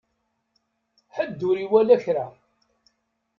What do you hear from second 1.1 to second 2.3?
Ḥedd ur iwala kra.